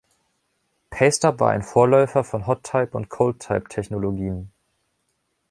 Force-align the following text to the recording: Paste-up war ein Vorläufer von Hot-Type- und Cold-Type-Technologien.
Paste-up 0.89 1.39
war 1.39 1.51
ein 1.51 1.61
Vorläufer 1.61 2.23
von 2.23 2.47
Hot-Type- 2.47 2.97
und 2.97 3.09
Cold-Type-Technologien. 3.09 4.49